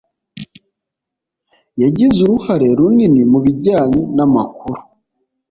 [1.83, 4.81] yagize uruhare runini mu bijyanye n'amakuru